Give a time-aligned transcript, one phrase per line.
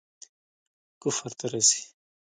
[1.01, 1.81] کفر ته رسي.